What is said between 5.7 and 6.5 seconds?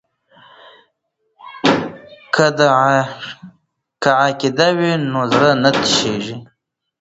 تشیږي.